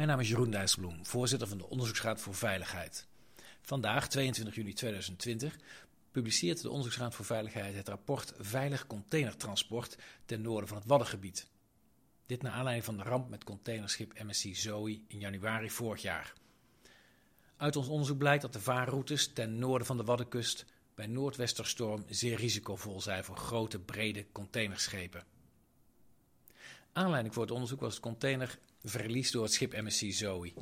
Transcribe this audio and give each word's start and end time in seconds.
Mijn 0.00 0.12
naam 0.12 0.20
is 0.20 0.28
Jeroen 0.28 0.50
Dijsselbloem, 0.50 1.06
voorzitter 1.06 1.48
van 1.48 1.58
de 1.58 1.68
Onderzoeksraad 1.68 2.20
voor 2.20 2.34
Veiligheid. 2.34 3.06
Vandaag, 3.62 4.08
22 4.08 4.54
juli 4.54 4.72
2020, 4.72 5.56
publiceert 6.10 6.62
de 6.62 6.68
Onderzoeksraad 6.68 7.14
voor 7.14 7.24
Veiligheid 7.24 7.74
het 7.74 7.88
rapport 7.88 8.32
Veilig 8.38 8.86
containertransport 8.86 9.96
ten 10.24 10.40
noorden 10.40 10.68
van 10.68 10.76
het 10.76 10.86
Waddengebied. 10.86 11.50
Dit 12.26 12.42
naar 12.42 12.52
aanleiding 12.52 12.84
van 12.84 12.96
de 12.96 13.02
ramp 13.02 13.28
met 13.28 13.44
containerschip 13.44 14.22
MSC 14.22 14.48
Zoe 14.52 15.00
in 15.06 15.18
januari 15.18 15.70
vorig 15.70 16.02
jaar. 16.02 16.32
Uit 17.56 17.76
ons 17.76 17.88
onderzoek 17.88 18.18
blijkt 18.18 18.42
dat 18.42 18.52
de 18.52 18.60
vaarroutes 18.60 19.32
ten 19.32 19.58
noorden 19.58 19.86
van 19.86 19.96
de 19.96 20.04
Waddenkust 20.04 20.64
bij 20.94 21.06
noordwesterstorm 21.06 22.04
zeer 22.08 22.36
risicovol 22.36 23.00
zijn 23.00 23.24
voor 23.24 23.36
grote, 23.36 23.78
brede 23.78 24.26
containerschepen. 24.32 25.24
Aanleiding 26.92 27.34
voor 27.34 27.42
het 27.42 27.52
onderzoek 27.52 27.80
was 27.80 27.92
het 27.92 28.02
containerverlies 28.02 29.30
door 29.30 29.42
het 29.42 29.52
schip 29.52 29.72
MSC 29.72 30.12
Zoe. 30.12 30.52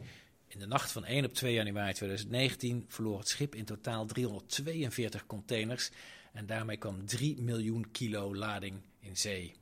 In 0.46 0.58
de 0.58 0.66
nacht 0.66 0.92
van 0.92 1.04
1 1.04 1.24
op 1.24 1.32
2 1.32 1.54
januari 1.54 1.92
2019 1.92 2.84
verloor 2.88 3.18
het 3.18 3.28
schip 3.28 3.54
in 3.54 3.64
totaal 3.64 4.06
342 4.06 5.26
containers 5.26 5.90
en 6.32 6.46
daarmee 6.46 6.76
kwam 6.76 7.06
3 7.06 7.42
miljoen 7.42 7.90
kilo 7.90 8.34
lading 8.34 8.80
in 8.98 9.16
zee. 9.16 9.54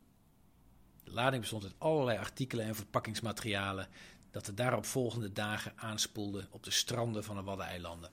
De 1.04 1.12
lading 1.12 1.40
bestond 1.40 1.64
uit 1.64 1.74
allerlei 1.78 2.18
artikelen 2.18 2.66
en 2.66 2.74
verpakkingsmaterialen 2.74 3.88
dat 4.30 4.44
de 4.44 4.54
daarop 4.54 4.84
volgende 4.84 5.32
dagen 5.32 5.72
aanspoelde 5.76 6.48
op 6.50 6.62
de 6.62 6.70
stranden 6.70 7.24
van 7.24 7.36
de 7.36 7.42
Waddeneilanden. 7.42 8.10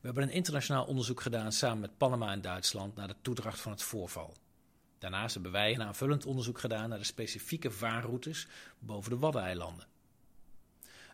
We 0.00 0.06
hebben 0.06 0.22
een 0.22 0.30
internationaal 0.30 0.84
onderzoek 0.84 1.20
gedaan 1.20 1.52
samen 1.52 1.80
met 1.80 1.96
Panama 1.96 2.32
en 2.32 2.40
Duitsland 2.40 2.96
naar 2.96 3.08
de 3.08 3.16
toedracht 3.22 3.60
van 3.60 3.72
het 3.72 3.82
voorval. 3.82 4.34
Daarnaast 4.98 5.34
hebben 5.34 5.52
wij 5.52 5.74
een 5.74 5.82
aanvullend 5.82 6.26
onderzoek 6.26 6.58
gedaan 6.58 6.88
naar 6.88 6.98
de 6.98 7.04
specifieke 7.04 7.70
vaarroutes 7.70 8.46
boven 8.78 9.10
de 9.10 9.18
Waddeneilanden. 9.18 9.86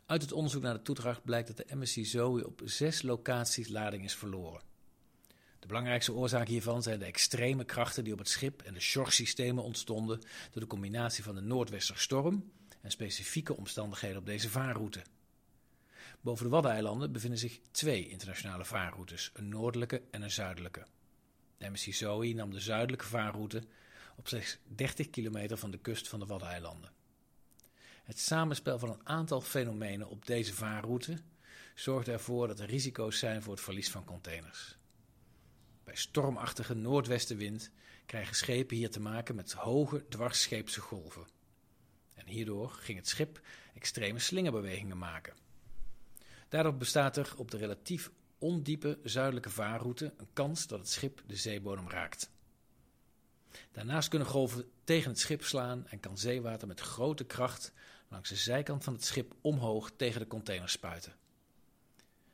Uit 0.07 0.23
het 0.23 0.33
onderzoek 0.33 0.63
naar 0.63 0.75
de 0.75 0.83
toedracht 0.83 1.25
blijkt 1.25 1.57
dat 1.57 1.57
de 1.57 1.77
MSC 1.77 1.99
Zoe 2.03 2.47
op 2.47 2.61
zes 2.65 3.03
locaties 3.03 3.69
lading 3.69 4.05
is 4.05 4.15
verloren. 4.15 4.63
De 5.59 5.67
belangrijkste 5.67 6.13
oorzaak 6.13 6.49
hiervan 6.49 6.83
zijn 6.83 6.99
de 6.99 7.05
extreme 7.05 7.65
krachten 7.65 8.05
die 8.05 8.13
op 8.13 8.19
het 8.19 8.29
schip 8.29 8.63
en 8.63 8.75
de 8.75 8.81
shortsystemen 8.81 9.65
ontstonden 9.65 10.21
door 10.51 10.63
de 10.63 10.67
combinatie 10.67 11.25
van 11.25 11.35
de 11.35 11.41
noordwesterstorm 11.41 12.51
en 12.81 12.91
specifieke 12.91 13.57
omstandigheden 13.57 14.19
op 14.19 14.27
deze 14.27 14.51
vaarroute. 14.51 15.03
Boven 16.21 16.45
de 16.45 16.51
Waddeneilanden 16.51 17.13
bevinden 17.13 17.39
zich 17.39 17.61
twee 17.71 18.09
internationale 18.09 18.65
vaarroutes, 18.65 19.31
een 19.35 19.49
noordelijke 19.49 20.03
en 20.11 20.23
een 20.23 20.31
zuidelijke. 20.31 20.87
MSC 21.71 21.93
Zoe 21.93 22.35
nam 22.35 22.51
de 22.51 22.61
zuidelijke 22.61 23.05
vaarroute 23.05 23.63
op 24.17 24.29
slechts 24.29 24.59
30 24.65 25.11
kilometer 25.11 25.57
van 25.57 25.71
de 25.71 25.79
kust 25.79 26.09
van 26.09 26.19
de 26.19 26.27
Waddeneilanden. 26.27 26.93
Het 28.05 28.19
samenspel 28.19 28.79
van 28.79 28.89
een 28.89 29.07
aantal 29.09 29.41
fenomenen 29.41 30.09
op 30.09 30.27
deze 30.27 30.55
vaarroute 30.55 31.19
zorgt 31.75 32.09
ervoor 32.09 32.47
dat 32.47 32.61
er 32.61 32.67
risico's 32.67 33.19
zijn 33.19 33.43
voor 33.43 33.53
het 33.53 33.63
verlies 33.63 33.91
van 33.91 34.05
containers. 34.05 34.77
Bij 35.85 35.97
stormachtige 35.97 36.75
noordwestenwind 36.75 37.71
krijgen 38.07 38.37
schepen 38.37 38.77
hier 38.77 38.91
te 38.91 39.01
maken 39.01 39.35
met 39.35 39.53
hoge 39.53 40.09
dwarsscheepse 40.09 40.81
golven. 40.81 41.27
En 42.15 42.27
hierdoor 42.27 42.71
ging 42.71 42.99
het 42.99 43.09
schip 43.09 43.41
extreme 43.75 44.19
slingerbewegingen 44.19 44.99
maken. 44.99 45.35
Daardoor 46.49 46.77
bestaat 46.77 47.17
er 47.17 47.33
op 47.37 47.51
de 47.51 47.57
relatief 47.57 48.11
ondiepe 48.45 48.99
zuidelijke 49.03 49.51
vaarroute 49.51 50.15
een 50.17 50.29
kans 50.33 50.67
dat 50.67 50.79
het 50.79 50.89
schip 50.89 51.23
de 51.27 51.37
zeebodem 51.37 51.91
raakt. 51.91 52.31
Daarnaast 53.73 54.09
kunnen 54.09 54.29
golven 54.29 54.71
tegen 54.85 55.11
het 55.11 55.19
schip 55.19 55.45
slaan 55.45 55.87
en 55.89 56.01
kan 56.01 56.19
zeewater 56.19 56.69
met 56.69 56.81
grote 56.81 57.25
kracht 57.25 57.73
langs 58.09 58.29
de 58.29 58.37
zijkant 58.37 58.85
van 58.85 58.93
het 58.93 59.05
schip 59.05 59.35
omhoog 59.41 59.91
tegen 59.97 60.21
de 60.21 60.27
container 60.27 60.69
spuiten. 60.69 61.13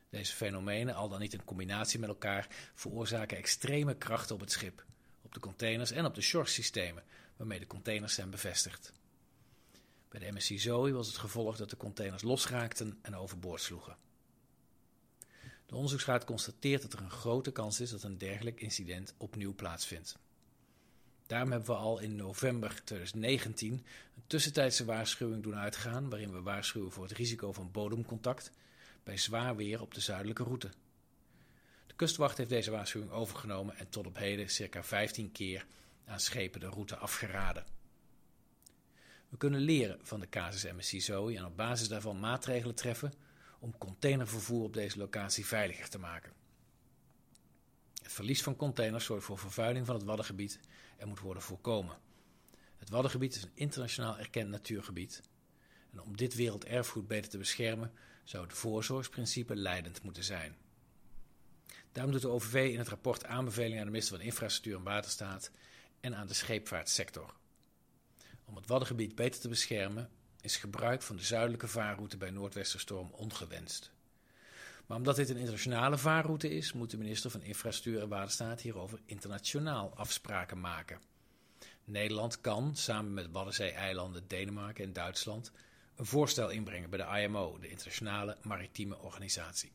Deze 0.09 0.35
fenomenen, 0.35 0.95
al 0.95 1.09
dan 1.09 1.19
niet 1.19 1.33
in 1.33 1.43
combinatie 1.43 1.99
met 1.99 2.09
elkaar, 2.09 2.47
veroorzaken 2.73 3.37
extreme 3.37 3.95
krachten 3.95 4.35
op 4.35 4.41
het 4.41 4.51
schip, 4.51 4.85
op 5.21 5.33
de 5.33 5.39
containers 5.39 5.91
en 5.91 6.05
op 6.05 6.15
de 6.15 6.21
shore-systemen 6.21 7.03
waarmee 7.37 7.59
de 7.59 7.67
containers 7.67 8.13
zijn 8.13 8.29
bevestigd. 8.29 8.93
Bij 10.09 10.19
de 10.19 10.31
MSC 10.31 10.59
Zoe 10.59 10.91
was 10.91 11.07
het 11.07 11.17
gevolg 11.17 11.57
dat 11.57 11.69
de 11.69 11.77
containers 11.77 12.23
losraakten 12.23 12.99
en 13.01 13.15
overboord 13.15 13.61
sloegen. 13.61 13.97
De 15.71 15.77
onderzoeksraad 15.77 16.25
constateert 16.25 16.81
dat 16.81 16.93
er 16.93 17.01
een 17.01 17.11
grote 17.11 17.51
kans 17.51 17.79
is 17.79 17.89
dat 17.89 18.03
een 18.03 18.17
dergelijk 18.17 18.61
incident 18.61 19.13
opnieuw 19.17 19.53
plaatsvindt. 19.55 20.17
Daarom 21.27 21.51
hebben 21.51 21.69
we 21.69 21.75
al 21.75 21.99
in 21.99 22.15
november 22.15 22.81
2019 22.83 23.73
een 23.73 24.23
tussentijdse 24.27 24.85
waarschuwing 24.85 25.43
doen 25.43 25.55
uitgaan, 25.55 26.09
waarin 26.09 26.31
we 26.31 26.41
waarschuwen 26.41 26.91
voor 26.91 27.03
het 27.03 27.11
risico 27.11 27.53
van 27.53 27.71
bodemcontact 27.71 28.51
bij 29.03 29.17
zwaar 29.17 29.55
weer 29.55 29.81
op 29.81 29.93
de 29.93 30.01
zuidelijke 30.01 30.43
route. 30.43 30.69
De 31.87 31.93
kustwacht 31.95 32.37
heeft 32.37 32.49
deze 32.49 32.71
waarschuwing 32.71 33.11
overgenomen 33.11 33.77
en 33.77 33.89
tot 33.89 34.07
op 34.07 34.17
heden 34.17 34.49
circa 34.49 34.83
15 34.83 35.31
keer 35.31 35.65
aan 36.05 36.19
schepen 36.19 36.59
de 36.59 36.69
route 36.69 36.95
afgeraden. 36.95 37.65
We 39.29 39.37
kunnen 39.37 39.61
leren 39.61 39.99
van 40.01 40.19
de 40.19 40.29
casus 40.29 40.71
MSC 40.71 41.01
Zoe 41.01 41.37
en 41.37 41.45
op 41.45 41.57
basis 41.57 41.87
daarvan 41.87 42.19
maatregelen 42.19 42.75
treffen 42.75 43.13
om 43.61 43.77
containervervoer 43.77 44.63
op 44.63 44.73
deze 44.73 44.97
locatie 44.97 45.45
veiliger 45.45 45.89
te 45.89 45.99
maken. 45.99 46.33
Het 48.01 48.11
verlies 48.11 48.43
van 48.43 48.55
containers 48.55 49.05
zorgt 49.05 49.25
voor 49.25 49.37
vervuiling 49.37 49.85
van 49.85 49.95
het 49.95 50.03
Waddengebied 50.03 50.59
en 50.97 51.07
moet 51.07 51.19
worden 51.19 51.43
voorkomen. 51.43 51.97
Het 52.77 52.89
Waddengebied 52.89 53.35
is 53.35 53.43
een 53.43 53.51
internationaal 53.53 54.19
erkend 54.19 54.49
natuurgebied. 54.49 55.21
En 55.91 56.01
om 56.01 56.17
dit 56.17 56.35
werelderfgoed 56.35 57.07
beter 57.07 57.31
te 57.31 57.37
beschermen, 57.37 57.93
zou 58.23 58.43
het 58.43 58.53
voorzorgsprincipe 58.53 59.55
leidend 59.55 60.03
moeten 60.03 60.23
zijn. 60.23 60.55
Daarom 61.91 62.11
doet 62.11 62.21
de 62.21 62.29
OVV 62.29 62.71
in 62.71 62.79
het 62.79 62.87
rapport 62.87 63.25
aanbevelingen 63.25 63.79
aan 63.79 63.85
de 63.85 63.91
minister 63.91 64.17
van 64.17 64.25
Infrastructuur 64.25 64.75
en 64.75 64.83
Waterstaat 64.83 65.51
en 65.99 66.15
aan 66.15 66.27
de 66.27 66.33
scheepvaartsector. 66.33 67.33
Om 68.45 68.55
het 68.55 68.67
Waddengebied 68.67 69.15
beter 69.15 69.41
te 69.41 69.49
beschermen 69.49 70.09
is 70.41 70.57
gebruik 70.57 71.01
van 71.01 71.15
de 71.15 71.23
zuidelijke 71.23 71.67
vaarroute 71.67 72.17
bij 72.17 72.29
Noordwesterstorm 72.29 73.09
ongewenst. 73.11 73.91
Maar 74.85 74.97
omdat 74.97 75.15
dit 75.15 75.29
een 75.29 75.35
internationale 75.35 75.97
vaarroute 75.97 76.49
is, 76.49 76.73
moet 76.73 76.91
de 76.91 76.97
minister 76.97 77.31
van 77.31 77.41
Infrastructuur 77.41 78.01
en 78.01 78.09
Waterstaat 78.09 78.61
hierover 78.61 78.99
internationaal 79.05 79.93
afspraken 79.95 80.59
maken. 80.59 80.99
Nederland 81.83 82.41
kan, 82.41 82.75
samen 82.75 83.13
met 83.13 83.31
Waddenzee-eilanden, 83.31 84.27
Denemarken 84.27 84.83
en 84.83 84.93
Duitsland, 84.93 85.51
een 85.95 86.05
voorstel 86.05 86.49
inbrengen 86.49 86.89
bij 86.89 86.99
de 86.99 87.21
IMO, 87.21 87.57
de 87.59 87.69
Internationale 87.69 88.37
Maritieme 88.41 88.99
Organisatie. 88.99 89.71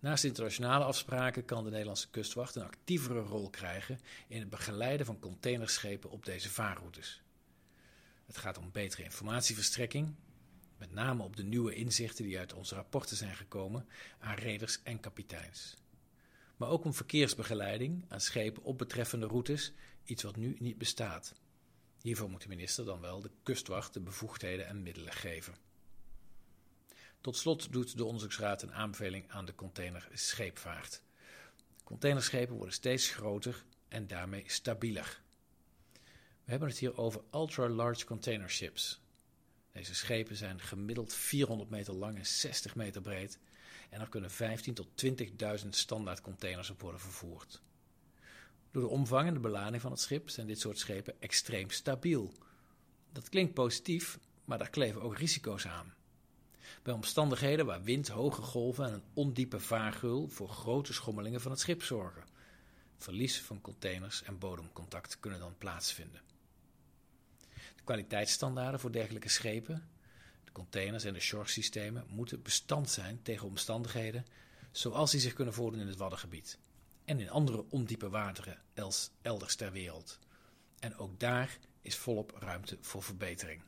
Naast 0.00 0.24
internationale 0.24 0.84
afspraken 0.84 1.44
kan 1.44 1.64
de 1.64 1.70
Nederlandse 1.70 2.10
kustwacht 2.10 2.54
een 2.54 2.62
actievere 2.62 3.20
rol 3.20 3.50
krijgen 3.50 4.00
in 4.28 4.40
het 4.40 4.50
begeleiden 4.50 5.06
van 5.06 5.18
containerschepen 5.18 6.10
op 6.10 6.24
deze 6.24 6.50
vaarroutes. 6.50 7.22
Het 8.28 8.38
gaat 8.38 8.58
om 8.58 8.72
betere 8.72 9.02
informatieverstrekking, 9.02 10.14
met 10.78 10.92
name 10.92 11.22
op 11.22 11.36
de 11.36 11.42
nieuwe 11.42 11.74
inzichten 11.74 12.24
die 12.24 12.38
uit 12.38 12.52
onze 12.52 12.74
rapporten 12.74 13.16
zijn 13.16 13.36
gekomen 13.36 13.88
aan 14.18 14.34
reders 14.34 14.82
en 14.82 15.00
kapiteins. 15.00 15.74
Maar 16.56 16.68
ook 16.68 16.84
om 16.84 16.94
verkeersbegeleiding 16.94 18.04
aan 18.08 18.20
schepen 18.20 18.62
op 18.62 18.78
betreffende 18.78 19.26
routes, 19.26 19.72
iets 20.04 20.22
wat 20.22 20.36
nu 20.36 20.56
niet 20.58 20.78
bestaat. 20.78 21.32
Hiervoor 22.02 22.30
moet 22.30 22.42
de 22.42 22.48
minister 22.48 22.84
dan 22.84 23.00
wel 23.00 23.20
de 23.20 23.30
kustwacht 23.42 23.94
de 23.94 24.00
bevoegdheden 24.00 24.66
en 24.66 24.82
middelen 24.82 25.12
geven. 25.12 25.54
Tot 27.20 27.36
slot 27.36 27.72
doet 27.72 27.96
de 27.96 28.04
onderzoeksraad 28.04 28.62
een 28.62 28.74
aanbeveling 28.74 29.30
aan 29.30 29.44
de 29.44 29.54
containerscheepvaart. 29.54 31.02
Containerschepen 31.84 32.54
worden 32.54 32.74
steeds 32.74 33.10
groter 33.10 33.64
en 33.88 34.06
daarmee 34.06 34.44
stabieler. 34.46 35.20
We 36.48 36.54
hebben 36.54 36.72
het 36.72 36.82
hier 36.82 36.98
over 36.98 37.20
ultra-large 37.32 38.04
container 38.04 38.50
ships. 38.50 39.00
Deze 39.72 39.94
schepen 39.94 40.36
zijn 40.36 40.60
gemiddeld 40.60 41.14
400 41.14 41.70
meter 41.70 41.94
lang 41.94 42.18
en 42.18 42.26
60 42.26 42.74
meter 42.74 43.00
breed 43.00 43.38
en 43.90 44.00
er 44.00 44.08
kunnen 44.08 44.30
15 44.30 44.74
tot 44.74 44.88
20.000 45.62 45.68
standaard 45.68 46.20
containers 46.20 46.70
op 46.70 46.80
worden 46.80 47.00
vervoerd. 47.00 47.62
Door 48.70 48.82
de 48.82 48.88
omvang 48.88 49.26
en 49.28 49.34
de 49.34 49.40
belading 49.40 49.82
van 49.82 49.90
het 49.90 50.00
schip 50.00 50.30
zijn 50.30 50.46
dit 50.46 50.60
soort 50.60 50.78
schepen 50.78 51.20
extreem 51.20 51.70
stabiel. 51.70 52.32
Dat 53.12 53.28
klinkt 53.28 53.54
positief, 53.54 54.18
maar 54.44 54.58
daar 54.58 54.70
kleven 54.70 55.02
ook 55.02 55.18
risico's 55.18 55.66
aan. 55.66 55.94
Bij 56.82 56.94
omstandigheden 56.94 57.66
waar 57.66 57.82
wind, 57.82 58.08
hoge 58.08 58.42
golven 58.42 58.84
en 58.84 58.92
een 58.92 59.04
ondiepe 59.14 59.60
vaargeul 59.60 60.28
voor 60.28 60.48
grote 60.48 60.92
schommelingen 60.92 61.40
van 61.40 61.50
het 61.50 61.60
schip 61.60 61.82
zorgen. 61.82 62.24
Verlies 62.96 63.40
van 63.40 63.60
containers 63.60 64.22
en 64.22 64.38
bodemcontact 64.38 65.20
kunnen 65.20 65.40
dan 65.40 65.58
plaatsvinden. 65.58 66.28
De 67.88 67.94
kwaliteitsstandaarden 67.94 68.80
voor 68.80 68.92
dergelijke 68.92 69.28
schepen, 69.28 69.88
de 70.44 70.52
containers 70.52 71.04
en 71.04 71.12
de 71.12 71.20
shore-systemen 71.20 72.04
moeten 72.08 72.42
bestand 72.42 72.90
zijn 72.90 73.22
tegen 73.22 73.46
omstandigheden 73.46 74.24
zoals 74.70 75.10
die 75.10 75.20
zich 75.20 75.32
kunnen 75.32 75.54
voordoen 75.54 75.80
in 75.80 75.86
het 75.86 75.96
Waddengebied 75.96 76.58
en 77.04 77.20
in 77.20 77.30
andere 77.30 77.64
ondiepe 77.70 78.08
wateren 78.08 78.58
elders 79.22 79.56
ter 79.56 79.72
wereld. 79.72 80.18
En 80.78 80.96
ook 80.96 81.20
daar 81.20 81.58
is 81.80 81.96
volop 81.96 82.36
ruimte 82.38 82.78
voor 82.80 83.02
verbetering. 83.02 83.62